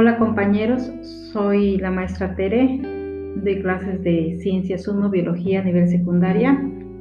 Hola 0.00 0.16
compañeros, 0.16 0.92
soy 1.32 1.76
la 1.78 1.90
maestra 1.90 2.36
Tere 2.36 2.78
de 3.34 3.60
clases 3.60 4.00
de 4.04 4.38
Ciencias 4.40 4.86
1, 4.86 5.10
Biología 5.10 5.58
a 5.58 5.64
nivel 5.64 5.88
secundaria 5.88 6.56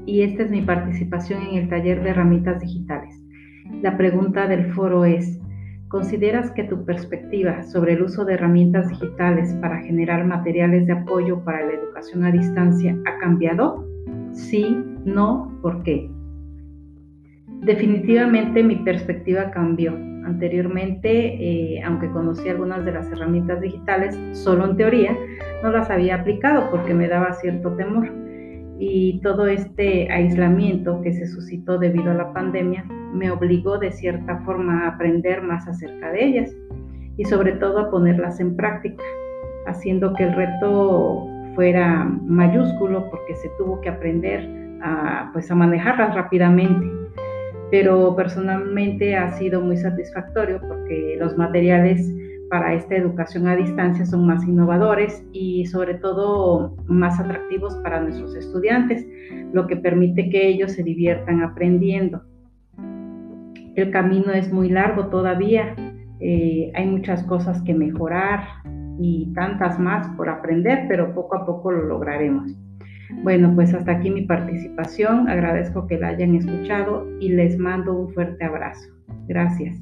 y 0.07 0.23
esta 0.23 0.41
es 0.41 0.49
mi 0.49 0.63
participación 0.63 1.43
en 1.43 1.57
el 1.57 1.69
taller 1.69 2.01
de 2.01 2.09
herramientas 2.09 2.59
digitales. 2.59 3.21
La 3.83 3.97
pregunta 3.97 4.47
del 4.47 4.73
foro 4.73 5.05
es, 5.05 5.39
¿consideras 5.89 6.49
que 6.53 6.63
tu 6.63 6.85
perspectiva 6.85 7.61
sobre 7.61 7.93
el 7.93 8.01
uso 8.01 8.25
de 8.25 8.33
herramientas 8.33 8.89
digitales 8.89 9.53
para 9.61 9.79
generar 9.83 10.25
materiales 10.25 10.87
de 10.87 10.93
apoyo 10.93 11.43
para 11.43 11.67
la 11.67 11.73
educación 11.73 12.23
a 12.23 12.31
distancia 12.31 12.97
ha 13.05 13.19
cambiado? 13.19 13.87
Sí, 14.33 14.75
no, 15.05 15.55
¿por 15.61 15.83
qué? 15.83 16.09
Definitivamente 17.61 18.63
mi 18.63 18.75
perspectiva 18.77 19.51
cambió. 19.51 19.93
Anteriormente, 20.25 21.09
eh, 21.09 21.81
aunque 21.83 22.09
conocí 22.11 22.49
algunas 22.49 22.83
de 22.83 22.91
las 22.91 23.09
herramientas 23.11 23.61
digitales, 23.61 24.17
solo 24.33 24.65
en 24.65 24.77
teoría, 24.77 25.15
no 25.63 25.71
las 25.71 25.89
había 25.89 26.15
aplicado 26.15 26.69
porque 26.69 26.93
me 26.93 27.07
daba 27.07 27.33
cierto 27.33 27.71
temor. 27.75 28.09
Y 28.79 29.19
todo 29.21 29.47
este 29.47 30.11
aislamiento 30.11 31.01
que 31.01 31.13
se 31.13 31.27
suscitó 31.27 31.77
debido 31.77 32.11
a 32.11 32.15
la 32.15 32.33
pandemia 32.33 32.85
me 33.13 33.31
obligó 33.31 33.77
de 33.77 33.91
cierta 33.91 34.37
forma 34.41 34.83
a 34.83 34.89
aprender 34.89 35.41
más 35.41 35.67
acerca 35.67 36.11
de 36.11 36.25
ellas 36.25 36.55
y 37.15 37.25
sobre 37.25 37.53
todo 37.53 37.79
a 37.79 37.89
ponerlas 37.89 38.39
en 38.39 38.55
práctica, 38.55 39.03
haciendo 39.65 40.13
que 40.13 40.25
el 40.25 40.33
reto 40.33 41.25
fuera 41.55 42.03
mayúsculo 42.05 43.09
porque 43.09 43.33
se 43.35 43.49
tuvo 43.57 43.81
que 43.81 43.89
aprender 43.89 44.47
a, 44.83 45.31
pues, 45.33 45.49
a 45.49 45.55
manejarlas 45.55 46.13
rápidamente 46.13 46.85
pero 47.71 48.15
personalmente 48.15 49.15
ha 49.15 49.31
sido 49.37 49.61
muy 49.61 49.77
satisfactorio 49.77 50.61
porque 50.61 51.17
los 51.19 51.37
materiales 51.37 52.13
para 52.49 52.73
esta 52.73 52.95
educación 52.95 53.47
a 53.47 53.55
distancia 53.55 54.05
son 54.05 54.25
más 54.25 54.45
innovadores 54.45 55.25
y 55.33 55.65
sobre 55.65 55.95
todo 55.95 56.75
más 56.85 57.19
atractivos 57.19 57.75
para 57.77 57.99
nuestros 57.99 58.35
estudiantes, 58.35 59.05
lo 59.51 59.67
que 59.67 59.75
permite 59.75 60.29
que 60.29 60.47
ellos 60.47 60.71
se 60.71 60.83
diviertan 60.83 61.41
aprendiendo. 61.41 62.21
El 63.75 63.91
camino 63.91 64.31
es 64.31 64.51
muy 64.51 64.69
largo 64.69 65.07
todavía, 65.07 65.75
eh, 66.19 66.71
hay 66.73 66.85
muchas 66.87 67.23
cosas 67.23 67.61
que 67.63 67.73
mejorar 67.73 68.43
y 68.99 69.31
tantas 69.35 69.79
más 69.79 70.07
por 70.15 70.29
aprender, 70.29 70.85
pero 70.87 71.13
poco 71.13 71.35
a 71.35 71.45
poco 71.45 71.71
lo 71.71 71.83
lograremos. 71.83 72.57
Bueno, 73.23 73.53
pues 73.55 73.73
hasta 73.73 73.93
aquí 73.93 74.09
mi 74.09 74.23
participación. 74.23 75.29
Agradezco 75.29 75.87
que 75.87 75.97
la 75.97 76.09
hayan 76.09 76.35
escuchado 76.35 77.07
y 77.19 77.29
les 77.29 77.57
mando 77.57 77.93
un 77.93 78.13
fuerte 78.13 78.43
abrazo. 78.43 78.89
Gracias. 79.27 79.75